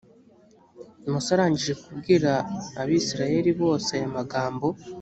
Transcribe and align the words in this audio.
musa 1.11 1.29
arangije 1.35 1.73
kubwira 1.83 2.31
abayisraheli 2.81 3.51
bose 3.61 3.89
aya 3.97 4.09
magambo, 4.17 4.67